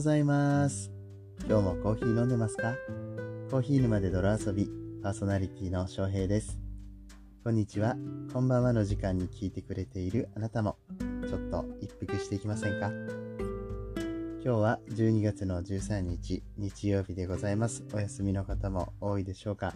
[0.00, 0.90] ございます。
[1.46, 2.74] 今日もコーヒー飲んでますか？
[3.50, 4.66] コーヒー沼で泥遊び、
[5.02, 6.58] パーソナリティの翔平です。
[7.44, 7.96] こんにちは、
[8.32, 10.78] こんばんはの時間に聞いてくれているあなたも、
[11.28, 12.90] ちょっと一服していきませんか？
[14.42, 17.84] 今日は12月の13日、日曜日でございます。
[17.92, 19.74] お休みの方も多いでしょうか？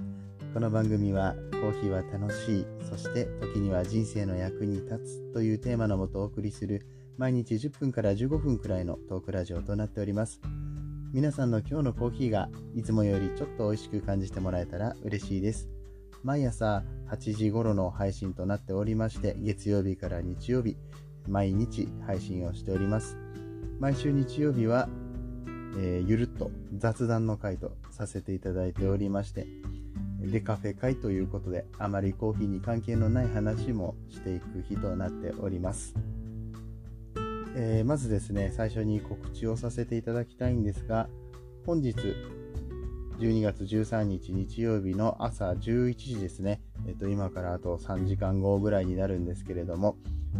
[0.54, 6.86] この番組は、コーヒーは楽しい、そして時には人生の役に立つというテーマのもとお送りする
[7.16, 10.40] 毎日10分から15分くらいのトークラジオとなっております。
[11.12, 15.68] 皆さんの今日のコーヒーがいつもよりちょっと美味しく感じてもらえたら嬉しいです。
[16.24, 20.76] 毎朝8時頃の配信となっておりまして、月曜日から日曜日、
[21.28, 23.16] 毎日配信をしております。
[23.78, 24.88] 毎週日曜日は、
[25.78, 29.46] えーゆるっと雑談の回とさせていただいておりまして、
[30.20, 35.94] デカフェ会ということで、あまりコーヒーに関係のない話もしていく日となっております。
[37.56, 41.08] えーまずですね、最初に告知をさせていただきたいんですが、
[41.64, 41.94] 本日、
[43.20, 49.96] 12月13日日曜日の朝11時ですね、えっと、今からあと3時間後ぐらいになるんですけれども、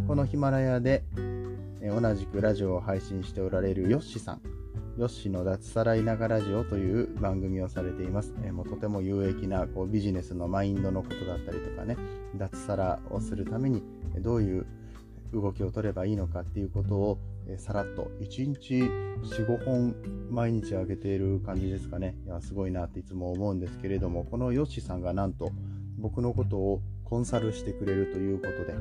[0.07, 4.41] このヒマラヤで、えー同じくラジオを配信しておられるヨッシさん、
[4.97, 8.33] ヨッシーの脱サラ田舎ラジオという番組をされています。
[8.43, 11.95] えーもうとても有益なこうビジネスのマインドのことだったりとかね、
[12.35, 13.83] 脱サラをするために
[14.19, 14.65] どういう
[15.35, 19.95] 動きを取ればいいのかっていうことを、えさらっと1日4、5本
[20.31, 22.15] 毎日上げている感じですかね。
[22.25, 25.51] いや、すごいなっていつも思うんですけれども、このヨッシーさんがなんと
[25.97, 28.75] 僕のことをコンサルしてくれるということで、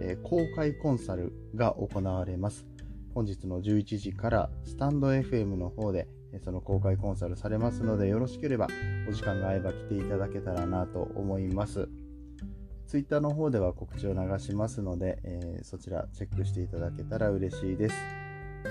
[0.00, 2.66] えー公開コンサルが行われます。
[3.14, 6.08] 本日の11時からスタンド FM の方で
[6.44, 8.68] その公開コンサルされますのでよろしければ
[9.08, 11.88] お時間が合えば来ていただけたらなと思います。
[12.90, 17.94] ツイッターの方では告知を流しますので、えーそちらチェックしていただけたら嬉しいです。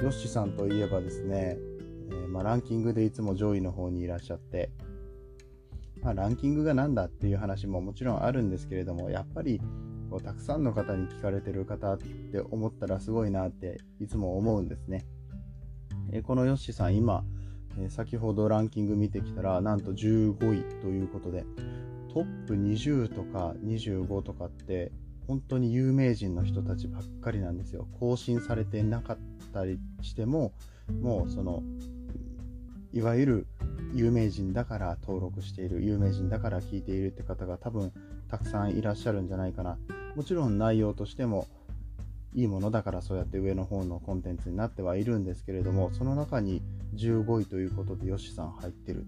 [0.03, 1.55] ヨッシさんといえばですね、
[2.11, 4.71] えーまあ、ランキングでいつも上位の方にいらっしゃって、
[6.01, 9.61] まあ、ランキングがなんだっていう話ももちろんあるんですけれども、やっぱり
[10.09, 15.05] こうたくさんの方に聞かれてる方って思ったらすごいなっていつも思うんですね。
[16.11, 17.23] えこのヨッシさん今、
[17.79, 21.45] え先ほどランキング見てきたらなんと15位ということで
[22.13, 24.91] トップ20とか25とかって
[25.27, 27.87] 本当に有名人の人たちばっかりなんですよ。
[27.99, 29.17] 更新されてなかっ
[29.53, 30.53] たりしても
[31.01, 31.61] もうその
[32.91, 33.47] いわゆる
[33.93, 37.91] 有名人だから登録している有名人だから聞いているって方が多分
[38.27, 39.77] たくさんいらっしゃるんじゃないかな。
[40.15, 41.47] もちろん内容としても
[42.33, 46.61] いいものだからそうやって上の方のコンテンツになってはいるんですけれどもその中に
[46.95, 49.05] 15位ということでヨシさん入ってる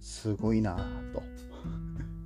[0.00, 1.22] すごいなぁと。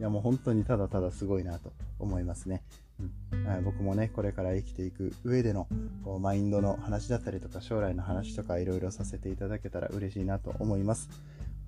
[0.00, 2.62] いやもう本当にただただすごいなと思いますね、
[2.98, 3.64] うん。
[3.64, 5.68] 僕もねこれから生きていく上での
[6.04, 11.10] こうマインドの話だったりとか将来の話とかいろいろさせていただけたら嬉しいなと思います。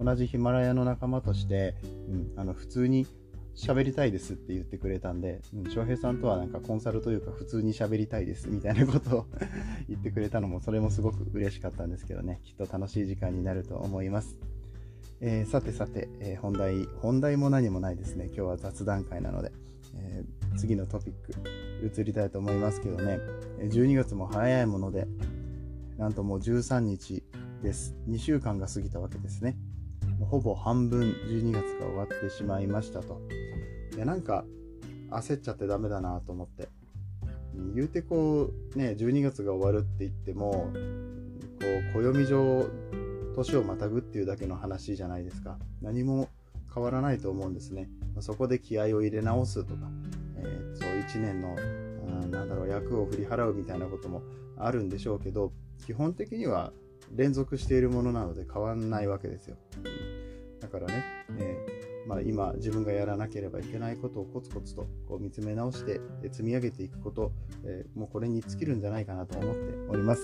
[0.01, 1.75] 同じヒマラヤの仲間として、
[2.09, 3.07] うん、あの普通に
[3.55, 9.27] 喋りたいですって言ってくれたんで、うん翔平さんとはなんかコンサルというか普通に喋りたいですみたいなことを
[9.89, 14.39] 言ってくれたのもそれもすごく嬉しかったんですけどねきっと楽しい時間になると思います、
[15.25, 18.27] えーさてさて、えー本題本題も何もないですね。
[18.27, 19.53] 今日は雑談会なので、
[19.95, 23.21] えー次のトピック移りたいと思いますけどね。
[23.61, 25.07] 12月も早いもので
[25.97, 27.23] なんともう13日
[27.63, 27.95] です。
[28.09, 29.57] 2週間が過ぎたわけですね。
[30.29, 33.21] ほぼ半分12月が終わってしまいましたと。
[33.95, 34.45] いやなんか
[35.11, 36.69] 焦っちゃってダメだなと思って。
[37.75, 40.73] 言うてこうね12月が終わるって言っても
[41.93, 42.67] こう暦上
[43.33, 45.59] 年をまたぐっていうだけの話じゃないですか。
[45.81, 46.29] 何も
[46.75, 47.89] 変わらないと思うんですね。
[48.21, 49.91] そこで気合を入れ直すとか、
[50.37, 54.23] えーそう1年のうんなんだろう役を振り払うみたいなことも
[54.57, 55.53] あるんでしょうけど
[55.85, 56.73] 基本的には
[57.15, 59.57] 連続しているものなので変わんないわけですよ、
[60.61, 61.05] だからね、
[61.39, 67.33] えーまあ、今自分がやらなければいけないことをコツコツとこう見つめ直して積み上げていくこと、
[67.65, 70.23] えーもうこれに尽きるんじゃないかなと思っております、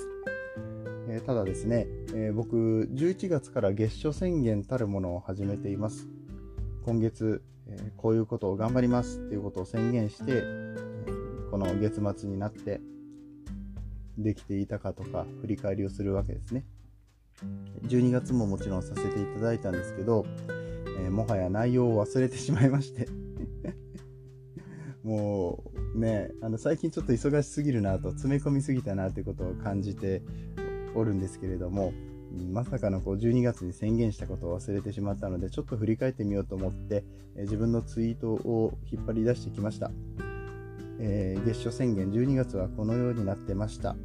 [1.11, 6.07] えーただですね、えー僕11月から月初宣言たるものを始めています。
[6.85, 10.75] 今月、えこういうことを頑張りますっていうことを宣言して、え
[11.51, 12.83] この月末になって
[14.19, 16.67] できていたかとか振り返りをするわけですね。
[17.87, 20.27] 12月ももちろんさせていただいたんですけど、
[21.01, 23.09] えもはや内容を忘れてしまいまして。
[25.03, 25.65] も
[25.95, 30.23] うねあの最近ちょっと忙しすぎるなと詰め込みすぎたなということを感じて
[30.94, 31.93] おるんですけれども
[32.52, 37.05] まさかのこう12月に宣言したことを忘れてしまったのでちょっと振り返ってみようと思って、
[37.37, 39.90] え自分のツイートを引っ張り出してきました、
[41.00, 43.96] えー月初宣言12月はこのようになってました。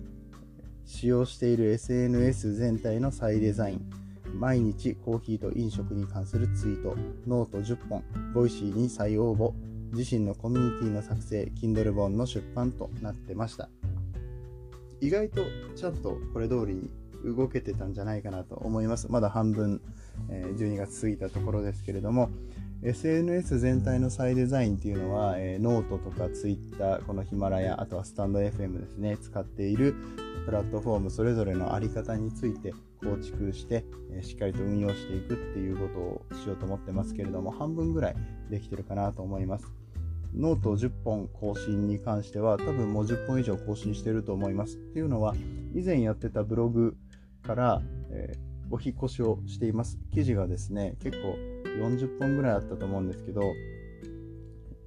[0.85, 3.89] 使用している SNS 全体の再デザイン
[4.38, 6.95] 毎日コーヒーと飲食に関するツイート
[7.27, 8.03] ノート10本
[8.34, 9.53] Voicy に再応募
[9.95, 13.69] 自身のコミュニティの作成 Kindle 本の出版となってました。
[15.04, 15.44] 意外と
[15.76, 16.90] ちゃんとこれ通りに
[17.26, 19.82] 動けてたんじゃないかなと思いますまだ半分、
[20.30, 22.30] え12月過ぎたところですけれども
[22.84, 29.96] SNS 全体の再デザインっていうのは、え、ノートとか Twitter、この Himalaya、あとは stand.fm ですね、使っている
[30.46, 38.16] プラットフォームそれぞれのあり方について構築して、え、しっかりと運用していくっていうことをしようと思ってますけれども、半分ぐらい
[38.50, 39.82] できてるかなと思います。
[40.35, 44.77] ノート10本更新に関しては多分もう10本以上更新してると思います。
[44.77, 45.35] っていうのは
[45.74, 46.95] 以前やってたブログ
[47.44, 50.00] から、えー、お引越しをしています。
[50.12, 51.35] 記事がですね、結構
[51.80, 53.41] 40本ぐらいあったと思うんですけど、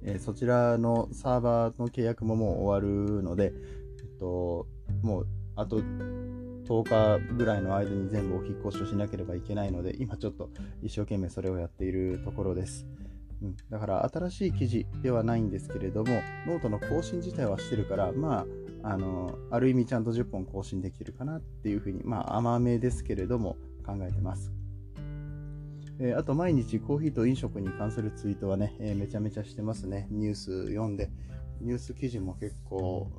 [0.03, 3.53] えー、そちらのサーバーの契約ももう終わるので、
[3.99, 4.67] えっと、
[5.01, 10.49] もうあと10日ぐらいの間に全部お引越しをしなければいけないので、今ちょっと
[10.81, 12.85] 一生懸命それをやっているところです。
[13.41, 18.45] うん、だから新しい記事ではないんですけれども、ノートの更新自体はしてるから、ま
[18.83, 24.51] あ、あの、ある意味ちゃんと10本更新できるかなっていうふうに、まあ甘めですけれども考えてます。
[25.99, 30.07] えー、あと毎日コーヒーと飲食に関するツイートはね、えー、めちゃめちゃしてますね。
[30.11, 31.09] ニュース読んで、
[31.59, 33.11] ニュース記事も結構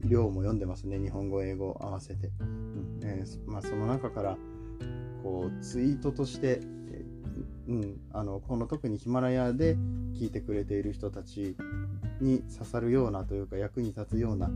[0.00, 0.98] 量も読んでますね。
[0.98, 2.30] 日本語、英語合わせて。
[2.40, 4.38] うんえー、まあ、その中から
[5.22, 6.60] こうツイートとして、
[7.68, 9.76] うん、あのこの特にヒマラヤで
[10.14, 11.56] 聞いてくれている人たち
[12.20, 14.50] に刺さるようなというか役に立つような、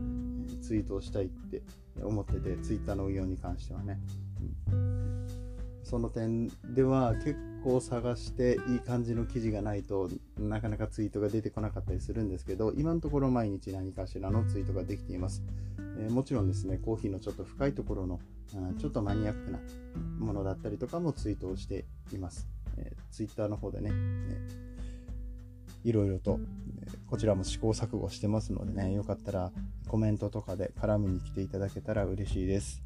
[0.61, 1.61] ツイートをしたいって
[2.03, 3.99] 思ってて、ツイッターの運用に関してはね。
[4.71, 5.27] うん。
[5.87, 15.43] その点では結構探していい感じの記事がないとなかなかツイートが出てこなかったりするんですけど今のところ毎日何かしらのツイートができています、
[15.97, 18.19] えー、もちろんですねコーヒーのちょっと深いところの
[18.77, 19.59] ちょっとマニアックな
[20.19, 23.91] ものだったりとかもツイートをしています、えー、ツイッターの方でね、
[25.83, 26.39] いろいろと、
[27.09, 29.51] こちらも試行錯誤してますのでねよかったら
[29.87, 32.81] コメントとかで絡みに来ていただけたら嬉しいです。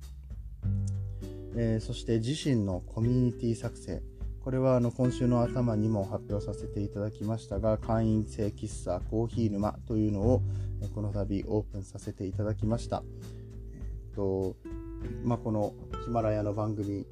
[1.55, 4.01] えー、そして自身のコミュニティ作成。
[4.43, 10.41] これはあの今週の頭にも発表させていただきましたが会員制喫茶コーヒー沼というのを
[10.95, 13.03] この度オープンさせていただきました、
[13.71, 14.55] えーと
[15.23, 17.05] まあ、このヒマラヤの番組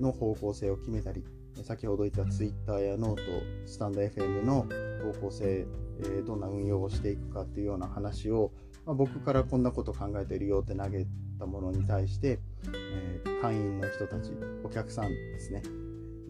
[0.00, 1.24] の方向性を決めたり
[1.62, 3.22] 先ほど言った Twitter やノート
[3.66, 4.66] スタンド FM の
[5.12, 5.66] 方向性、
[6.00, 8.52] えー、どんな運用をしていくかっていうような話を、
[8.86, 11.06] まあ、僕からこんなこと考えてるよって投げ
[11.38, 12.40] たものに対して、
[12.74, 14.32] えー、会員の人たち、
[14.64, 15.62] お客さんですね。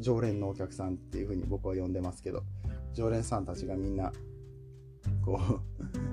[0.00, 2.42] 常連のお客さんっていうふうに僕は呼んでますけど、
[2.92, 4.12] 常連さんたちがみんな、
[5.24, 5.40] こ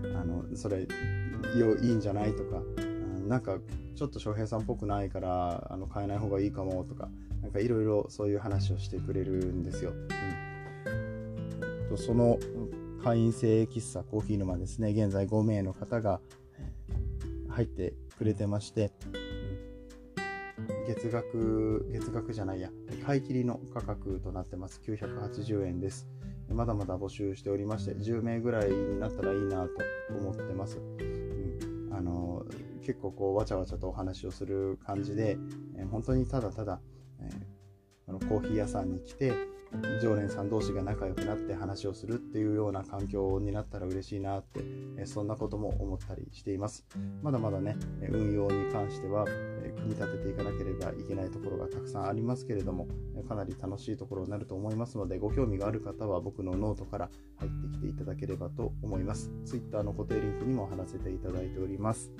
[0.03, 0.87] う あの、それ、
[1.57, 2.61] よいいんじゃないとか、
[3.27, 3.57] なんか
[3.95, 7.09] ちょっと翔平さんっぽくないからあの変えない方がいいかもとか
[7.41, 9.91] なんかいろいろそういう話をしてくれるんですよ。
[9.91, 9.93] う
[11.85, 12.38] ん、とその
[13.03, 16.21] 会員制喫茶コーヒー沼ですね現在5名の方が
[17.49, 19.17] 入ってくれてまして、う
[20.61, 22.69] ん、月額、月額じゃないや、
[23.05, 24.81] 買い切りの価格となってます。
[24.85, 26.07] 980円です。
[26.49, 29.71] まだまだ募集しておりまして、10名ぐらいになったらいいなと
[30.17, 30.79] 思ってます。
[30.79, 32.45] うん、あの
[32.81, 35.38] 結構こうわちゃわちゃとお話をする感じで、
[35.77, 36.79] え本当にただただ、
[38.27, 39.33] コーヒー屋さんに来て
[40.01, 46.85] 常連さん同士が仲良くなって話をするっていうような環境になったら嬉しいなって、そんなことも思ったりしています。
[47.21, 47.77] まだまだね
[48.09, 49.25] 運用に関しては、
[49.77, 52.87] 組み立てていかなければいけないところがたくさんありますけれども
[53.29, 59.31] かなり楽しいところになると思いますのでご興味がある方は僕のノートから入ってきていただければと思います。
[59.45, 62.11] Twitter の固定リンクにも貼らせていただいております。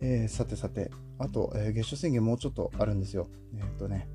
[0.00, 3.28] えー、さてさて、あと、えー、月初宣言もうちょっとあるんですよ。
[3.54, 4.08] えー、っとね、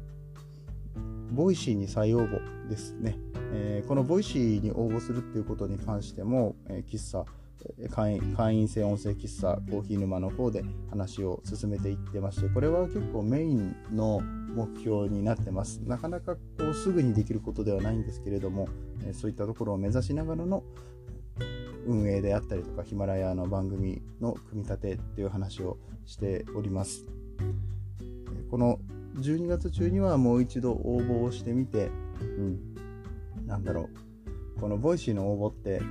[1.37, 3.15] Voicy に再応募ですね。
[3.53, 7.25] えー、この Voicy に応募するっていうことに関しても、えー、喫茶
[7.91, 15.79] 会員、会員制音声喫茶コーヒー沼の方で話を進めていってまして、これは結構メインの目標になってます。
[15.85, 16.41] なかなかこ
[16.71, 18.67] うすぐにできることではないんですけれども、
[19.13, 20.63] そういったところを目指しながらの
[21.85, 25.77] 運営であったりとか、ヒマラヤの番組の組み立てっていう話を
[26.07, 27.05] しております。
[28.49, 28.79] この
[29.19, 31.89] 12月中にはもう一度応募をしてみて、
[32.21, 32.59] うん、
[33.45, 33.89] なんだろ
[34.55, 35.81] う、この Voicy の応募って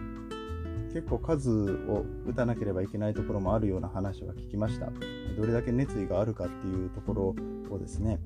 [0.92, 4.90] 結構数を打たなければいけないところもあるような話は聞きました。
[5.36, 7.34] どれだけ熱意があるかっていうところ
[7.74, 8.18] をですね、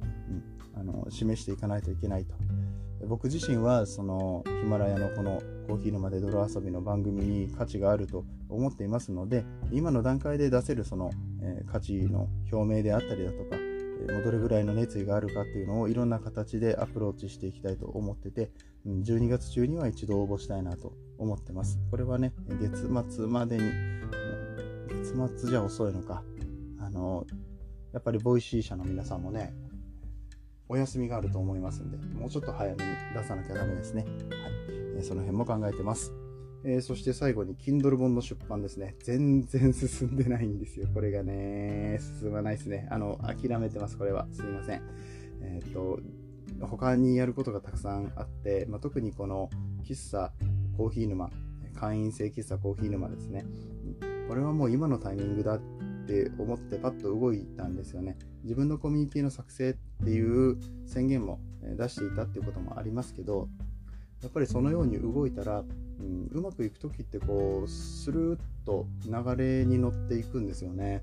[0.77, 2.35] うん、あの示していかないといけないと。
[3.07, 11.11] 僕自身はそのヒマラヤのこのコーヒー沼で泥遊びの番組に価値があると思っていますので今の段階で出せるその、
[11.43, 13.60] えー、価値の表明であったりだとか、えー、
[14.07, 18.51] どれぐらいの熱意があるかっていうのをいろんな形でアプローチしていきたいと思ってて
[18.87, 23.63] 12月中には一度応募したいなと思ってますこれはね月末までに
[24.89, 26.23] 月末じゃ遅いのか
[26.81, 27.27] あの
[27.93, 29.53] やっぱり Voicy 社の皆さんもね
[30.71, 34.05] お休みがあると思いますんで、もうちょっと早めに出さなきゃダメですね。
[34.95, 35.03] はい。
[35.03, 36.13] その辺も考えてます。
[36.65, 38.97] えー、そして最後に Kindle 本の出版ですね。
[39.03, 40.89] 全然進んでないんですよ。
[40.93, 42.87] これがね、進まないですね。
[42.91, 44.27] あの、諦めてます、これは。
[44.33, 44.83] すいません。
[45.43, 46.01] えっ、と、
[46.61, 49.49] 他にやることがたくさんあって、まあ、特にこの
[49.83, 50.33] 喫茶
[50.77, 51.31] コーヒー沼、
[51.75, 53.45] 会員制喫茶コーヒー沼ですね。
[54.29, 55.61] これはもう今のタイミングだっ
[56.07, 58.17] て思ってパッと動いたんですよね。
[58.43, 63.49] 自分のコミュニティの作成っていう宣言も出していたっていうこともありますけど、
[64.23, 65.65] やっぱりそのように動いたら、
[66.01, 71.03] うん、うまくいく時ってこう、スルーッと流れに乗っていくんですよね。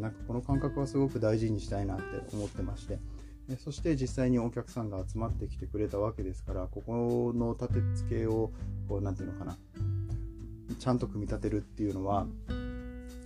[0.00, 2.98] なんかこの感覚はすごく大事にしたいなって思ってまして。
[3.56, 8.52] そして実際にお客さんが集まってきてくれたわけですから、ここの立て付けを、
[8.88, 9.56] こう、なんていうのかな、
[10.78, 12.26] ちゃんと組み立てるっていうのは、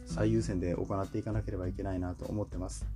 [0.07, 2.87] 最優先で行っていかなければいけないなと思ってます。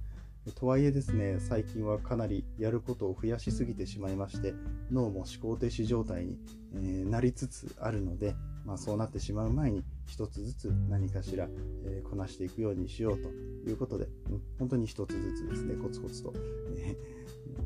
[0.53, 4.55] とはいえですね、最近はかなりやることを増やしすぎてしまいまして、
[4.91, 6.38] 脳も思考停止状態に、
[6.75, 8.35] えー、なりつつあるので、
[8.65, 11.49] まあ、そうなってしまう前に一つずつ何かしら、
[11.85, 13.29] えー、こなしていくようにしようと
[13.69, 16.33] いうことで、うん、本当に一つずつですね、コツコツと、
[16.76, 16.97] え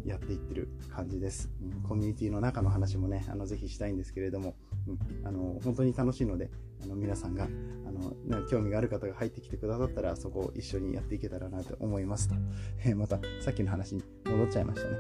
[0.05, 1.83] ー、やっていってる感じです、うん。
[1.83, 4.55] コミュニティの中の話もね、あのぜひしたいんですけれども、
[4.87, 6.51] うん、あの本当に楽しいので、
[6.83, 7.49] あの皆さんがあ
[7.91, 12.35] のね興味がある方が入ってきてくださったらそこを一緒にやっていけたらなと思いますと、
[12.85, 14.97] えー、またさっきの話に戻っちゃいましたね、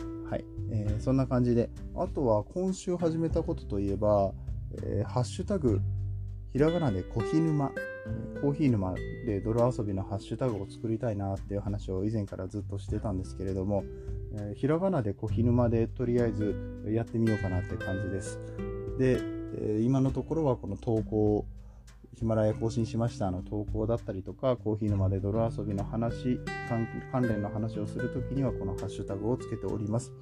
[0.00, 4.32] うん、はい、えー、そんな感じであとは今週始めたことといえば、
[4.82, 5.80] えー、ハッシュタグ
[6.52, 7.70] ひらがなでコヒヌマ
[8.40, 8.94] コーヒー沼
[9.26, 13.84] で泥遊びのハッシュタグを作りたいなっていう話を以前からずっとしてたんですけれども、
[14.34, 18.38] えー、ひらがなでコヒヌマでとりあえずやってみようかなって感じです。
[18.98, 19.20] で、
[19.54, 21.46] え今のところはこの投稿、
[22.16, 26.40] ヒマラヤ更新しましたの投稿だったりとか、コーヒー沼で泥遊びの話、
[27.12, 30.12] 関連の話をするときにはこのハッシュタグをつけております。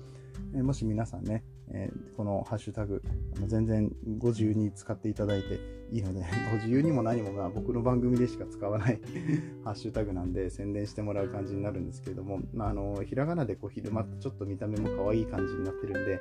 [0.55, 3.03] えもし皆さんね、えこのハッシュタグ、
[3.37, 5.61] あの全然ご自由に使っていただいて
[5.93, 6.21] いいので、
[6.51, 9.01] ご自由にも何もまあ僕の番組でしか使わない
[9.65, 16.21] ハッシュタグなんで宣伝してもらう感じになるんですけれども、まあ、あのひらがなでこう昼間ちょっと見た目も可愛い感じになってるんで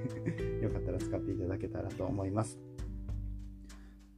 [0.64, 2.58] よかったら使っていただけたらと思います。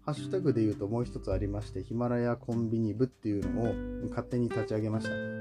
[0.04, 5.31] ハッシュタグで言うともう一つありまして、ヒマラヤコンビニ部っていうのを勝手に立ち上げました。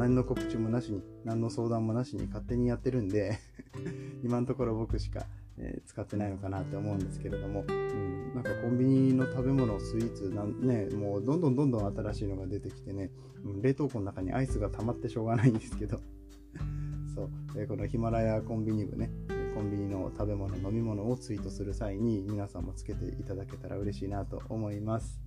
[0.00, 3.38] 何の告知もなしに、何の相談もなしに勝手にやってるんで
[4.24, 5.26] 今のところ僕しか、
[5.58, 13.10] えー、使ってないのかなって思うんですけれども、うん、なんかコンビニの食べ物、スイーツなんね、もうどんどんどんどん新しいのが出てきてね、
[13.44, 16.00] うん、冷凍庫の中にアイスが溜まってしょうがないんですけど。
[17.14, 19.10] そう、えー、このヒマラヤコンビニ部ね、
[19.54, 25.20] コンビニの食べ物、飲み物をツイートする際に皆さんもつけていただけたら嬉しいなと思います。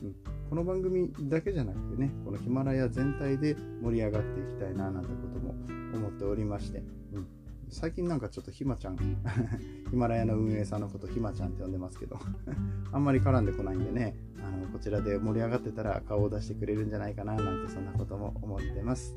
[0.00, 0.14] うん、
[0.48, 5.54] この番組だけじゃなくてね、このヒマラヤ全体で盛り上がっていきたいななんてことも
[5.92, 7.26] 思っておりまして、うん、
[7.68, 8.96] 最近なんかちょっとひまちゃん、
[9.90, 12.16] ヒマラヤの運営さんのことひまちゃんって呼んでますけど
[12.92, 19.16] あんまり絡んでこないんでね、あのこちらで盛り上がってたら顔を出してくれるんじゃないかななんてそんなことも思ってます。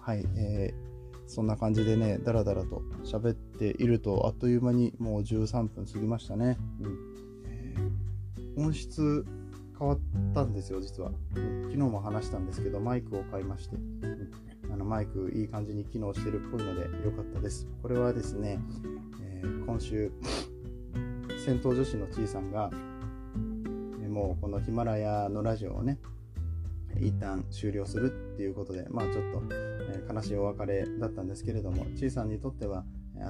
[0.00, 0.94] はい、えー
[1.26, 6.58] そんな感じでね、だらだらと喋っていると、あっという間にもう13分過ぎましたね。
[6.80, 6.98] うん
[7.46, 9.24] えー、音質
[9.78, 9.98] 変わっ
[10.34, 13.76] たんですよ、実は、昨日も話したんですけど、マイクを買いまして、
[14.72, 17.66] あのマイクいい感じに機能してるっぽいので良かったです。
[17.82, 18.60] これはですね、
[19.22, 20.12] えー、今週、
[21.44, 22.70] 戦闘女子のちいさんが、
[24.08, 25.98] もうこのヒマラヤのラジオをね、
[27.00, 32.84] 一旦終了するっていうことで、まあちょっと、えー、悲しいお別れだったんですけれども、ちいさんにとっては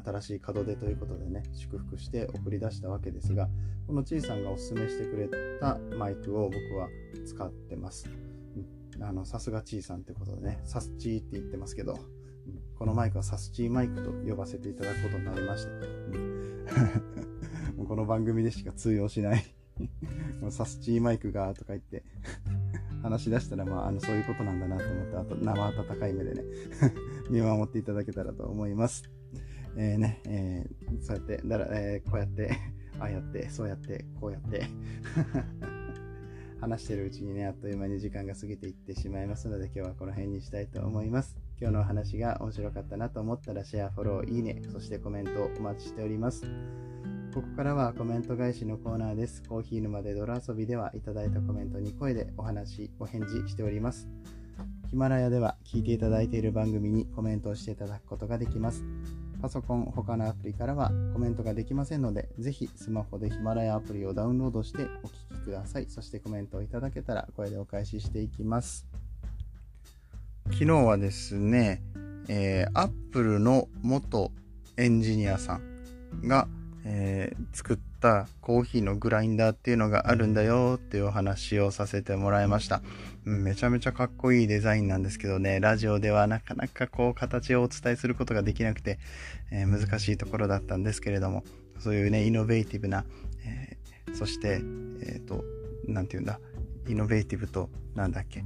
[0.04, 3.48] 新しい門出ということでね、祝福して送り出したわけですが、
[3.86, 5.28] このちいさんがおすすめしてくれ
[5.60, 6.88] たマイクを僕は
[7.26, 8.08] 使ってます。
[8.96, 11.98] うん、あの、さすがちいさんってことでね、サスチーって言ってますけど、うん、
[12.78, 19.44] このマイクはサスチーマイクと呼ばせていただくことになりまして、うん、 この番組でしか通用しない
[20.50, 22.04] サスチーマイクがとか言って
[23.02, 26.42] 話し出したら、まあ、あの、そういうことなんだなと思って、あと、生温かい目でね
[27.28, 29.02] 見守っていただけたらと思います。
[29.76, 32.50] えー、ね、えー、そうやって、だら、えー、こうやって、
[33.00, 34.62] ああやって、そうやって、こうやって
[36.60, 41.36] 話してるうちにね、あっという間に時間が過ぎていってしまいますので、今日はこの辺にしたいと思います。
[41.60, 46.44] 今日のお話が面白かったなと思ったらシェア、フォロー、いいね、そしてコメントをお待ちしております。
[47.34, 49.42] ここからはコメント返しのコーナーです。
[49.42, 54.08] コーヒー沼で泥遊びではいただいたコメントに声でお話、お返事しております。
[54.88, 58.84] ヒマラヤでは聞いていただいている番組にコメントをしていただくことができます。
[59.44, 65.86] パソコン、他のアプリからはコメントができませんので、ぜひスマホでヒマラヤアプリをダウンロードしてお聞きください。
[65.90, 68.86] そしてコメントをいただけたら声でお返ししていきます。
[70.46, 71.82] 昨日はですね、
[72.28, 74.30] えー、Apple の元
[74.78, 76.48] エンジニアさんが、
[76.86, 82.80] えー、作ったコーヒーのグラインダーっていうのがあるんだよっていうお話をさせてもらいました。
[83.24, 88.98] めちゃめちゃかっこいいデザインなんですけどね、ラジオではなかなかこう形をお伝えすることができなくて、
[89.50, 91.42] えー、難しいところだったんですけれども、
[91.78, 93.06] そういうね、イノベーティブな、
[93.46, 94.60] えー、そして、
[95.06, 95.42] えっ、と、
[95.88, 96.38] なんて言うんだ、
[96.86, 98.44] イノベーティブと、なんだっけ。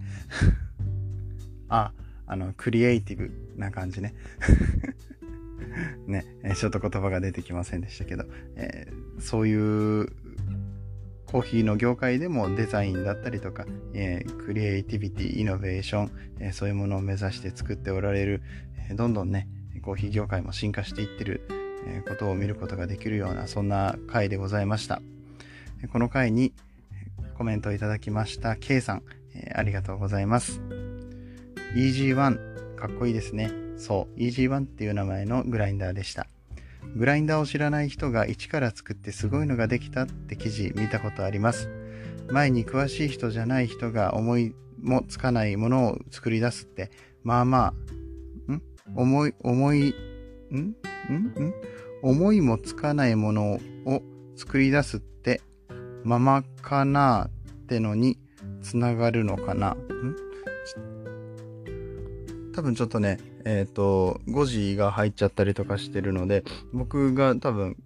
[1.68, 1.92] あ、
[2.26, 4.14] あの、クリエイティブな感じね。
[6.06, 10.08] ね、ちょっと言葉が出てきませんでしたけど、えー、そういう
[11.30, 18.42] コーヒーの業界でもデザインだったりとか、えー、クリエイティビティ、イノベーション、えー、そういうものを目指して作っておられる、
[18.88, 19.47] えー、どんどんね、
[19.82, 21.47] コーヒー業界も進化していってる、
[21.87, 25.02] えことを見ることができるような、そんな回でございました。
[25.92, 26.54] この回に
[27.37, 29.02] コメントをいただきました K さん、
[29.35, 30.62] えありがとうございます。
[31.76, 33.50] EG1、かっこいいですね。
[33.76, 36.26] そう、EG1 っていう名前のグラインダーでした。
[36.97, 41.71] グラインダーを知らない人が一から作ってすごいのができたって記事見たことあります。
[42.30, 46.90] 前に詳しい人じゃない人が思いもつかないものを作り出すって、
[47.23, 47.75] まあま
[48.49, 48.62] あ、ん？
[48.95, 49.95] 思い、思い、
[50.50, 50.57] ん？
[50.57, 50.61] ん？
[50.61, 50.75] ん？
[52.02, 54.02] 思いもつかないものを
[54.37, 55.40] 作り出すって、
[56.04, 58.18] ままかなってのに
[58.62, 59.71] つながるのかな？
[59.71, 59.76] ん？
[62.54, 63.18] 多分ちょっとね、
[63.49, 67.78] えっ、ー、と、5時が入っちゃったりとかしてるので、僕が多分、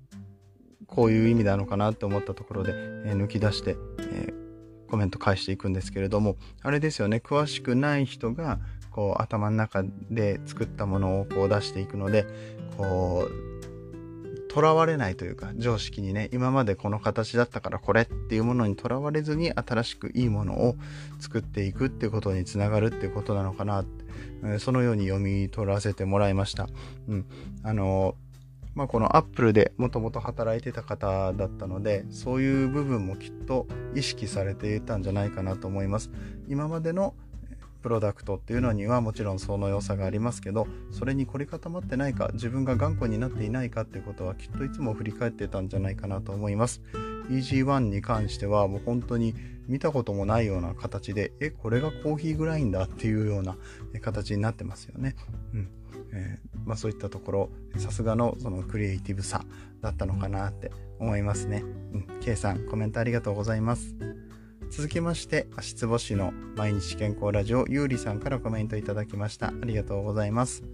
[0.88, 8.58] こういう意味なのかなって思ったところで、えー、抜き出して、えー、コメント返していくんですけれども、あれですよね、詳しくない人が、
[8.90, 12.26] こう、頭の中で作ったものをこう出していくので、
[12.76, 13.71] こう、
[14.52, 20.76] とらわれないというか、常識にね、今までこの形だったからこれっていうものにとらわれずに新しくいいものを
[21.20, 26.68] 作っていくってことにつながるっていうことなのかなって、そのように読み取らせてもらいました。
[27.08, 27.26] うん。
[27.62, 28.14] あの、
[28.74, 36.10] まあ、このアップルでもともと働いてた方だったので、そういう部分もきっと意識されていたんじゃないかなと思います。
[36.48, 37.14] 今までの
[37.82, 46.80] プロダクトっていうのにはもちろんその良さがありますけどそれに凝り固まってないか自分が頑固になっていないかっていうことはきっといつも振り返ってたんじゃないかなと思います
[47.30, 49.34] EG1 に関してはもう本当に
[49.68, 53.56] 見たこともないような形でえこれがコーヒーグラインダーっていうような
[54.00, 55.14] 形になってますよね
[55.54, 55.68] うん
[56.14, 59.44] えー、まあ、そういったところさすがのそのクリエイティブさ
[59.80, 61.62] だったのかなって思いますね。
[61.92, 63.94] うん、K さんコメントありがとうございます。
[64.74, 69.48] 続きまして、足つぼ師の毎日健康ラジオ、ゆうりさんからコメントいただきました。
[69.48, 70.64] ありがとうございます。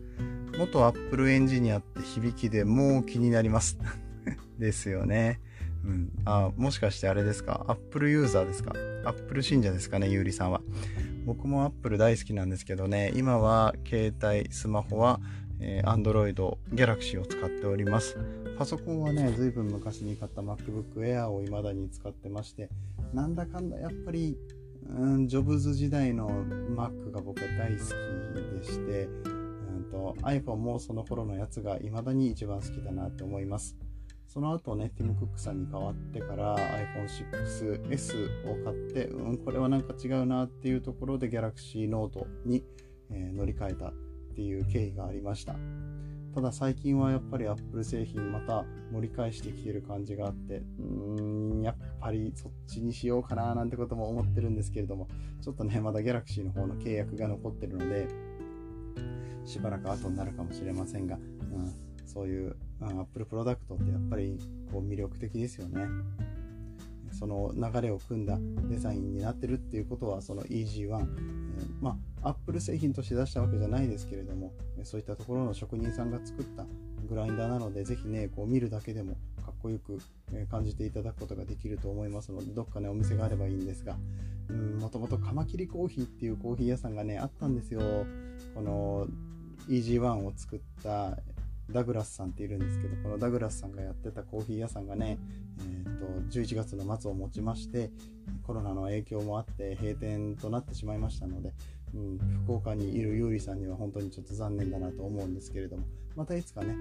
[0.56, 3.76] 元アップルエンジニアって響きでもう気になります。
[4.56, 5.40] ですよね。
[5.84, 6.12] うん。
[6.24, 7.64] あ、もしかしてあれですか？
[7.66, 8.72] アップルユーザーですか？
[9.04, 10.60] アップル信者ですかね、ゆうりさんは。
[11.26, 15.20] 僕もアップル大好きなんですけどね、今は携帯、スマホは、
[15.60, 16.34] えー、Android、
[16.74, 18.16] Galaxy を使っております。
[18.58, 22.68] パソコンはね、ずいぶん昔に買った MacBook Air を未だに使ってまして、
[23.12, 24.36] なんだかんだやっぱり、
[24.88, 33.76] うん、ジョブズ時代の Mac が僕は大好きでして、うんと iPhone もその頃のやつが未だに一番好きだなって思います。
[34.26, 42.62] その後ね、ティム・クックさんに変わってから iPhone6S を買って、うん、これはなんか違うなっていうところで Galaxy Note に、
[43.10, 43.92] えー、乗り換えた
[44.38, 45.56] っていう経緯がありました。
[46.32, 55.08] ただ最近はやっぱり Apple 製品また盛り返してきてる感じがあって、うーん、やっぱりそっちにしようかななんてことも思ってるんですけれども、
[55.42, 58.06] ちょっとね、まだ Galaxy の方の契約が残ってるので、
[59.44, 61.74] しばらく後になるかもしれませんが、うん、
[62.06, 64.38] そういう、うん、Apple プロダクトってやっぱり
[64.70, 65.88] こう魅力的ですよね。
[67.10, 71.06] その流れを組んだデザインになってるっていうことはその EG1、えー、
[71.80, 71.96] まあ
[72.28, 74.52] アップル製品として出したわけじゃないですけれども
[74.84, 76.66] そういったところの職人さんが作った
[77.08, 79.14] グラインダーなのでぜひねこう見るだけでも
[79.44, 79.98] かっこよく
[80.50, 83.96] 感じていただくことができると思いますのでどっかねお店があればいいんですが
[84.80, 87.80] もともとカマキリコーヒーっていうコーヒー屋さんがねあったんですよ。
[88.54, 89.06] この
[89.68, 91.18] EG1 を作った
[91.70, 95.18] ダグラスさんっているんですけど、このダグラスさんがやってたコーヒー屋さんがね、
[95.60, 97.90] えーと、11月の末をもちまして、
[98.46, 101.52] コロナの影響もあって閉店となってしまいましたので、
[101.94, 105.84] うん、福岡にいるゆうりさんには本当にちょっと残念だなと思うんですけれども、
[106.16, 106.74] またいつかね、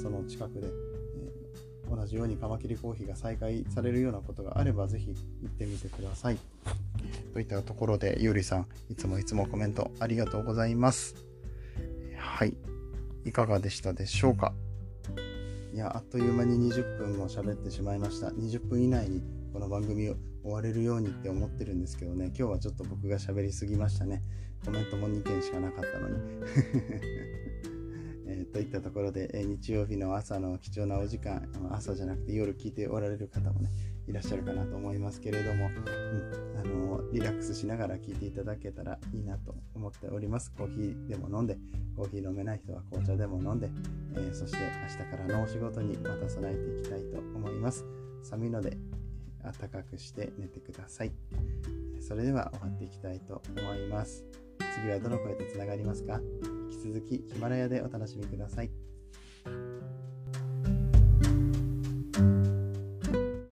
[0.00, 6.38] その近くで、えー、同じようにカマキリコーヒーが再開されるようなことがあれば、ぜひ行ってみてください。
[7.32, 11.16] といったところで、ゆうりさん、いつもいつもコメントありがとうございます。
[12.16, 12.54] はい。
[13.24, 14.52] いかがでしたでしょうか？
[15.74, 18.28] いや、あっという間に20分も喋ってしまいました。
[18.28, 19.22] 20分以内に
[19.52, 24.22] この番組を終われるようにって思ってるんですけどね、今日はちょっと僕が喋りすぎましたね。
[24.64, 26.16] コメントも2件しかなかったのに。
[28.26, 33.68] えー、といったところで、えー、日曜日の朝の貴重なお時間、朝じゃなくて夜聞いておられる方もね、
[34.06, 40.50] いらっしゃるかなと思いますけれども、うん、あのリラックスしながら聞いていただけたらいいなと思っております。
[40.52, 41.58] コーヒーでも飲んで、
[41.96, 43.70] コーヒー飲めない人は紅茶でも飲んで、
[44.14, 47.84] えー、そして明日からのお仕事にまた備えていきたいと思います。
[48.22, 48.76] 寒いので
[49.42, 51.12] 暖かくして寝てください。
[52.00, 54.43] それでは終わっていきたいと思います。
[54.74, 56.20] 次はどの声とつながりますか？
[56.72, 58.83] 引き続きヒマラヤでお楽しみください。